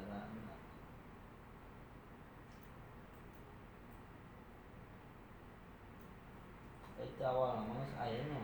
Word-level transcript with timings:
kendaraan 0.00 0.40
itu 7.00 7.22
awal 7.24 7.50
namanya 7.60 7.86
ayahnya 8.04 8.42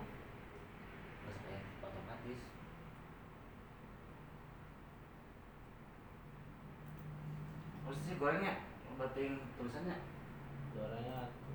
Terus 1.22 1.38
kayak 1.44 1.64
otomatis. 1.82 2.40
Posisi 7.86 8.12
gorengnya? 8.18 8.54
Batin 8.96 9.36
tulisannya? 9.60 9.96
Juaranya 10.72 11.28
aku 11.28 11.52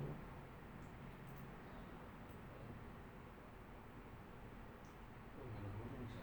Oh, 5.42 5.46
mana 5.50 5.68
ngomong 5.74 6.06
sih? 6.06 6.22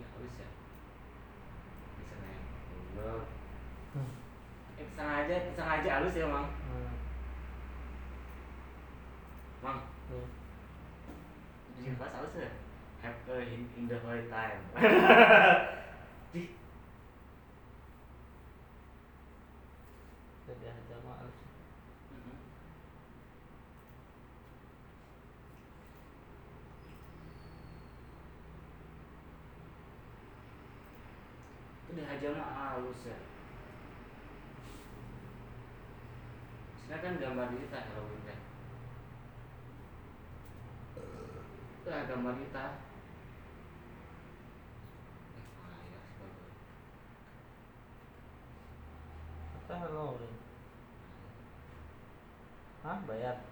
Ya 0.00 0.06
habis 0.12 0.36
ya 0.40 0.48
Bisa 2.00 2.16
nih 2.20 2.36
Goblok 2.96 3.24
Eh 4.80 4.88
sengaja, 5.26 5.50
sengaja 5.58 5.90
halus 5.98 6.14
ya 6.14 6.26
mang. 6.30 6.46
Hmm. 6.46 6.94
Mang, 9.58 9.78
tuh 10.06 10.26
bikin 11.82 11.98
pas 11.98 12.14
halus 12.14 12.38
ya? 12.38 12.50
Have 13.02 13.18
a 13.30 13.42
in, 13.42 13.66
in 13.74 13.84
the 13.90 13.98
right 14.06 14.30
time. 14.30 14.62
Jadi 16.30 16.54
Mm-mm. 22.14 22.38
Itu 31.86 31.90
dihajar 31.98 32.30
mah 32.38 32.50
halus 32.78 33.10
ya 33.10 33.35
Sebenarnya 36.86 37.02
kan 37.02 37.18
gambar 37.18 37.50
kita 37.50 37.78
Halloween 37.82 38.22
teh 38.30 38.38
Itu 41.82 41.88
lah 41.90 42.02
gambar 42.06 42.34
kita 42.46 42.64
apa 49.50 49.74
Halloween 49.82 50.34
Hah? 52.86 52.98
Bayar? 53.02 53.42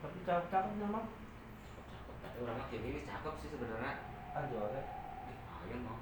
Tapi 0.00 0.18
cakep-cakep 0.24 0.72
memang 0.80 1.04
Cakep, 1.04 2.16
tapi 2.24 2.38
orang 2.48 2.64
gini 2.72 3.04
cakep 3.04 3.34
sih 3.44 3.52
sebenarnya. 3.52 4.08
Ah 4.32 4.48
juara 4.48 4.99
Eh, 5.70 5.78
ayo 5.78 5.78
mau 5.86 5.98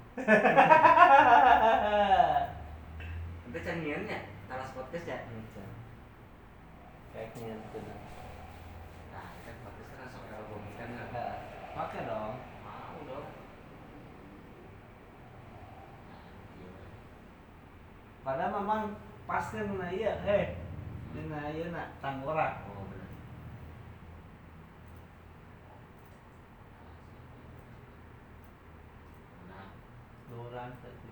Nanti 3.45 3.59
cengian 3.61 4.09
ya, 4.09 4.19
talas 4.49 4.73
podcast 4.73 5.05
ya? 5.05 5.17
Bisa. 5.29 5.61
kayaknya 7.13 7.57
itu 7.57 7.77
dah 7.81 7.99
Nah, 9.09 9.27
kan 9.45 9.55
podcast 9.61 9.87
kan 9.89 9.97
langsung 10.01 10.25
album 10.29 10.61
kan 10.77 10.89
pakai 11.75 12.01
dong. 12.05 12.33
Mau 12.65 12.99
dong. 13.05 13.25
Padahal 18.19 18.51
memang 18.61 18.81
pasti 19.25 19.57
kena 19.57 19.89
heh 19.89 20.45
kena 21.13 21.49
iya 21.53 21.65
nak 21.69 21.87
tanggorak 22.01 22.65
Oh 22.65 22.85
benar 22.85 23.09
Nah, 29.49 29.65
luran 30.59 30.75
tadi. 30.83 31.09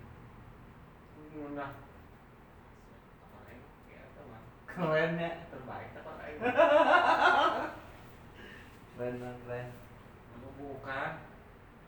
Keren 4.68 5.12
ya. 5.16 5.32
Terbaik 5.48 5.88
keren 8.98 9.14
keren. 9.24 9.68
Aku 10.36 10.48
bukan. 10.60 11.12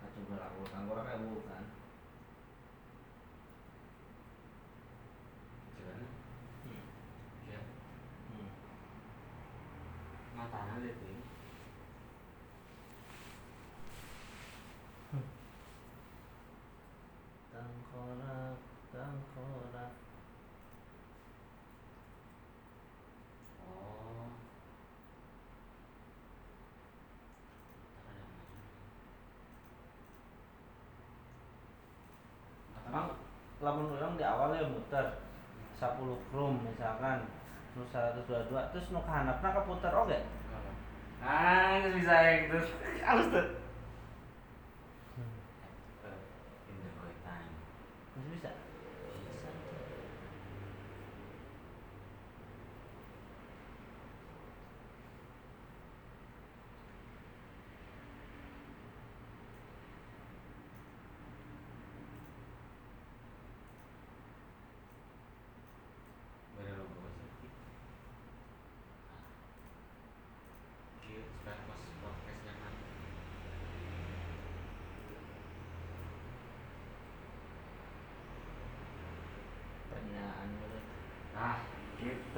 nah 0.00 0.08
coba 0.08 0.36
aku 0.48 0.60
tanggorak 0.72 1.04
kayak 1.04 1.20
bukan. 1.28 1.62
Gimana? 5.76 6.06
Ya, 7.44 7.60
hmm. 7.60 8.50
matanya 10.32 10.80
lihat 10.80 11.09
Oh. 23.64 24.28
Maju. 28.04 28.24
emang 32.90 33.06
lamun 33.62 33.94
orang 33.94 34.18
di 34.18 34.24
awalnya 34.26 34.66
muter 34.66 35.06
10 35.78 35.96
krum 36.28 36.60
misalkan 36.66 37.24
terus 37.72 37.88
122 37.94 38.72
terus 38.74 38.90
nu 38.90 39.00
kahanapna 39.00 39.54
keputer 39.54 39.94
oke 39.94 40.18
Apa? 40.50 40.70
Ah, 41.22 41.78
bisa 41.88 42.14
yang 42.18 42.50
terus 42.50 42.68
halus 43.06 43.28
tuh. 43.30 43.46
In 46.68 46.76
the 46.82 46.90
right 46.98 47.20
time. 47.22 47.52
masih 48.18 48.32
bisa 48.34 48.50
Bisa. 48.50 48.59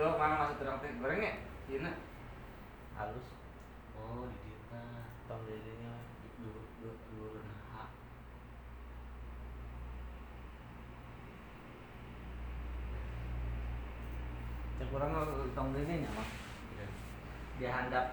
Gitu 0.02 0.18
mana 0.18 0.34
masuk 0.34 0.58
terang 0.58 0.82
teh 0.82 0.90
gorengnya? 0.98 1.38
Dina. 1.70 1.94
halus 2.98 3.38
Oh, 3.94 4.26
di 4.26 4.50
Dita. 4.50 4.82
tong 5.30 5.46
dirinya 5.46 5.94
Dulu 6.42 6.58
dulu 6.82 6.90
dulu 7.06 7.38
nah. 7.38 7.86
kurang 14.90 15.14
tong 15.54 15.70
dirinya 15.70 16.10
mah 16.18 16.28
Iya. 16.74 16.86
dia 17.62 17.70
handap 17.70 18.06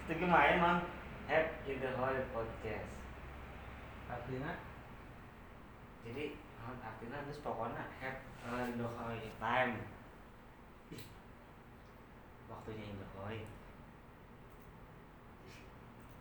itu 0.00 0.12
gimana 0.16 0.56
mang 0.64 0.80
Have 1.24 1.56
in 1.64 1.80
the 1.80 1.88
whole 1.96 2.20
podcast. 2.36 2.88
artinya 4.12 4.60
Jadi, 6.04 6.36
naon 6.64 6.80
artinya 6.80 7.20
terus 7.28 7.44
pokoknya 7.44 7.84
have 8.00 8.24
in 8.72 8.80
the 8.80 8.88
whole 8.88 9.20
time. 9.36 9.84
Waktunya 12.48 12.84
in 12.88 12.96
the 12.96 13.08
whole. 13.12 13.44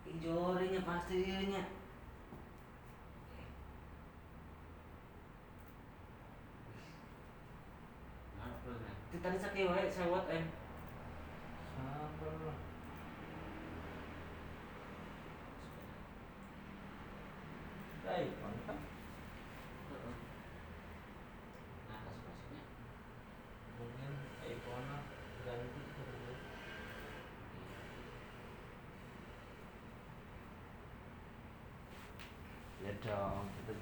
Ijorinya 0.03 0.81
pasti 0.83 1.47
nya. 1.47 1.63
Itu 9.07 9.17
tadi 9.23 9.37
sakit 9.39 9.63
wae 9.71 9.87
sewot 9.87 10.27
eh. 10.27 10.43
sabar 12.23 12.39
lah 12.47 12.59
baik 18.03 18.31
mantap 18.39 18.79
Heeh. 19.91 20.15
Nah, 21.87 21.99
kasus-kasusnya. 22.03 22.63
mungkin 23.79 24.11
iPhone 24.43 24.87
ganti 25.43 25.81
terus 25.83 26.39
Lihat 32.83 32.91
dong 33.03 33.51
kita 33.67 33.73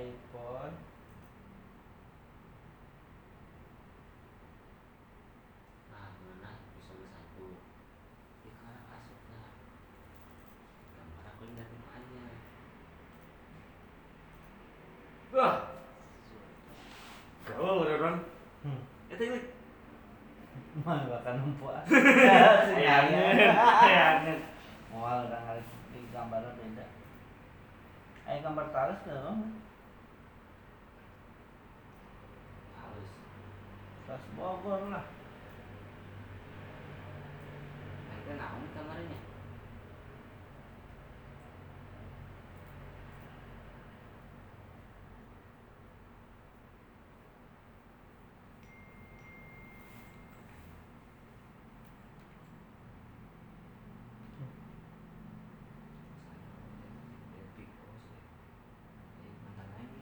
iPhone 0.00 0.74
nah 5.88 6.08
mana 6.24 6.50
episode 6.56 7.04
satu 7.08 7.48
asup 8.92 9.20
nah 9.28 9.48
gambar 10.96 11.24
aku 11.24 11.42
lihat 11.52 11.68
rumahnya 11.68 12.26
wah 15.36 15.56
gaul 17.48 17.84
udah 17.84 17.96
orang 17.96 18.16
hmm. 18.64 18.80
itu 19.12 19.22
ini 19.24 19.40
Mal 21.20 21.36
bahkan 21.36 21.44
numpuk. 21.44 21.68
Ayangan, 22.80 23.36
ayangan. 23.84 24.40
Mual 24.88 25.28
udah 25.28 25.40
kali 25.44 25.60
di 25.92 26.00
gambarnya 26.16 26.56
beda. 26.56 26.86
Ayo 28.24 28.38
gambar 28.40 28.66
talas 28.72 29.04
ke 29.04 29.12
dong. 29.12 29.52
halus 32.80 33.12
Tas 34.08 34.24
Bogor 34.32 34.80
lah. 34.88 35.04
nanti 38.08 38.32
naon 38.40 38.64
kamarnya 38.72 39.18
Epic 57.40 57.68
Boss 57.80 58.04
ya. 58.08 58.20
Eh, 59.26 59.34
mantan 59.44 59.68
lagi. 59.74 60.00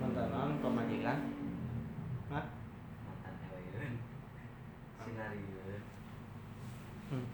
Mantanan 0.00 0.50
pemajikan. 0.58 1.18
Hah? 2.32 2.44
mantan 3.06 3.34
hewan 3.44 3.94
sinario 5.32 5.80
Hmm. 7.12 7.28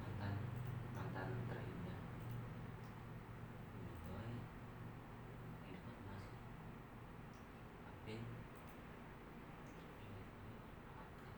mantan 0.00 0.34
mantan 0.96 1.28
terindah 1.48 2.00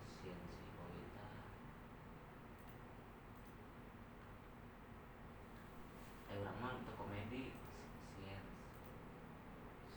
kasihan 0.07 0.39
si 0.47 0.59
eh 6.31 6.39
orang 6.47 6.79
untuk 6.79 6.95
komedi 6.95 7.51
Sih. 8.23 8.39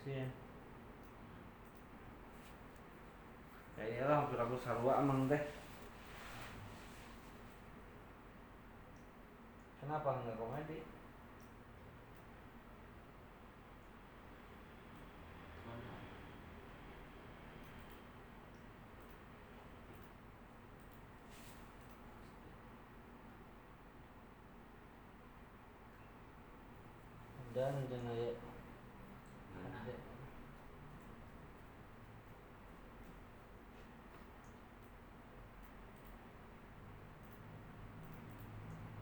Kayaknya 0.06 0.45
lah 4.02 4.26
hampir 4.26 4.38
aku 4.40 4.56
sarwa 4.64 4.98
emang 4.98 5.30
deh. 5.30 5.42
Kenapa 9.80 10.18
nggak 10.18 10.34
komedi? 10.34 10.78
Dan 27.56 27.72
jangan 27.88 28.12
ya. 28.12 28.36
mana 29.56 29.80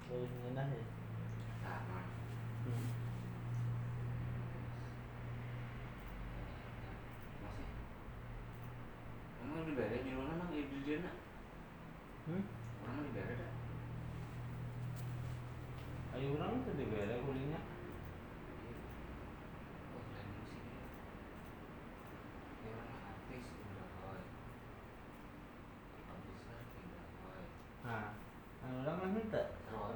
Boleh 0.07 0.31
ngenah 0.31 0.71
ya. 0.71 0.85
sama 1.67 1.99
Hmm. 2.63 2.87
masih 7.43 7.67
emang 9.43 9.67
udah 9.67 9.75
beres 9.75 10.07
di 10.07 10.15
mana 10.15 10.47
dia 10.95 11.03
nak. 11.03 11.17
Hmm? 12.31 12.45
orang 12.87 12.95
mah 12.95 13.03
di 13.03 13.11
beres 13.19 13.35
dah 13.35 13.53
Ayo 16.15 16.39
orang 16.39 16.63
bere 16.87 17.19
kulinya. 17.19 17.59
oh 19.91 20.03
orang 20.07 20.31
Nah, 27.83 28.15
anu 28.63 28.79
mah 28.87 29.11
henteu. 29.19 29.45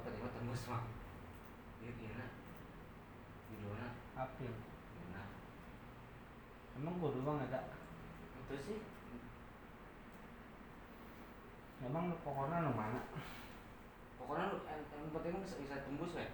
terima 0.03 0.29
tembus 0.35 0.67
mah 0.67 0.83
Emang 6.79 6.95
kudu 6.99 7.23
bang 7.23 7.39
itu 8.39 8.55
sih 8.67 8.98
Emang 11.89 12.13
pokoknya 12.21 12.61
anu 12.61 12.73
mana? 12.77 13.01
pokoknya 14.21 14.53
lu 14.53 14.61
yang, 14.69 14.83
yang 14.93 15.09
penting 15.09 15.41
bisa, 15.41 15.57
bisa 15.57 15.77
tembus 15.89 16.13
ya 16.21 16.29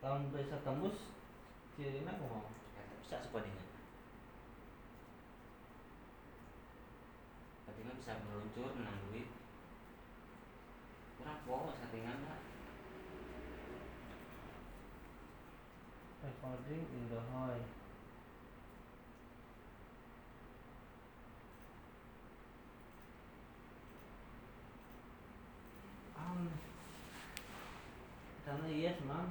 Tahun 0.00 0.32
bisa 0.32 0.56
tembus 0.64 0.96
cirina 1.76 2.16
aku 2.16 2.24
mau. 2.24 2.48
bisa 3.04 3.20
sepadanya 3.20 3.64
pentingnya 7.68 7.94
bisa 8.00 8.16
meluncur 8.24 8.72
menang 8.72 8.96
duit 9.12 9.28
kurang 11.20 11.40
bawa 11.44 11.72
settingan 11.76 12.24
lah 12.24 12.40
Recording 16.18 16.84
in 16.92 17.08
the 17.14 17.20
hall. 17.30 17.54
Um, 26.18 26.50
karena 28.42 28.66
yes 28.66 28.98
mang. 29.06 29.30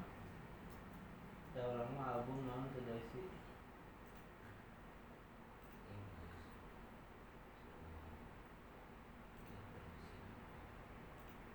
Ada 1.51 1.67
orang 1.67 1.91
mah 1.99 2.07
album 2.15 2.39
mang 2.47 2.71
tidak 2.71 3.03
isi. 3.03 3.27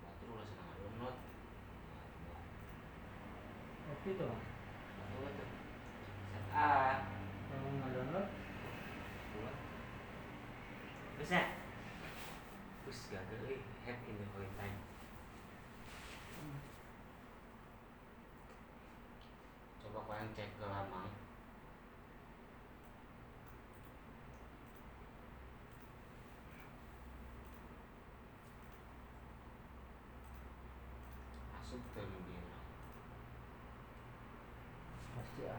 Batur 0.05 0.29
udah 0.29 0.45
senang 0.45 0.69
download 0.77 1.17
Oke 4.03 4.19
tuh 4.19 4.27
mang. 4.27 4.35
Batur 4.99 5.31
tuh 5.31 5.47
set 6.35 6.45
A. 6.51 6.99
Kalau 7.47 7.71
nggak 7.71 7.87
download, 7.95 8.27
bisa 11.23 11.39
terus 12.83 12.99
gagal 13.07 13.47
eh 13.47 13.63
have 13.87 14.03
in 14.11 14.19
the 14.19 14.27
point 14.35 14.51
time. 14.59 14.75
Coba 19.79 20.03
kalian 20.03 20.35
cek 20.35 20.51
ke 20.59 20.65
lamang 20.67 21.07
asup 31.55 31.79
ke 31.95 32.03
mobil 32.03 32.43
pasti 35.13 35.41
asli 35.47 35.47
itu 35.47 35.47
mang. 35.47 35.47
eh 35.47 35.47
belum 35.47 35.47
tentu 35.47 35.52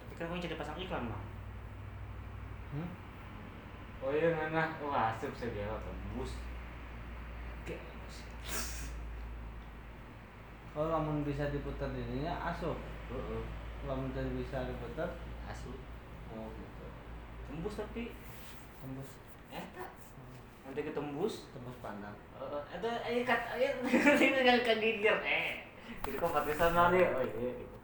tapi 0.00 0.12
kan 0.18 0.26
kamu 0.28 0.42
jadi 0.44 0.56
pasang 0.60 0.76
iklan 0.76 1.08
bang. 1.08 1.24
Hmm? 2.70 2.90
oh 4.00 4.12
iya 4.14 4.32
mana 4.32 4.72
oh 4.80 4.94
asup 4.94 5.32
saja 5.34 5.80
tembus. 5.80 6.32
Kalau 10.70 10.86
namun 10.86 11.26
bisa 11.26 11.50
diputar 11.50 11.90
dirinya 11.90 12.30
asup. 12.46 12.78
Heeh. 13.10 13.42
lamun 13.88 14.12
teh 14.12 14.24
bisa 14.36 14.68
diputer 14.68 15.08
asli 15.48 15.76
oh 16.36 16.48
gitu. 16.52 16.86
Tembus 17.48 17.74
tapi 17.80 18.12
tembus. 18.80 19.10
Eta 19.48 19.84
nanti 20.70 20.86
ketembus? 20.86 21.50
Tembus 21.50 21.78
pandang. 21.82 22.14
Eh, 22.38 22.62
itu 22.78 22.86
ayo 22.86 23.20
kat 23.26 23.40
ini 24.22 24.40
kan 24.46 24.58
kagigir 24.62 25.18
eh. 25.26 25.66
Jadi 26.06 26.14
kok 26.14 26.30
patisan 26.30 26.78
nih 26.94 27.10
oh 27.10 27.26
iya 27.26 27.79